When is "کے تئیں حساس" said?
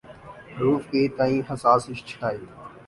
0.91-1.81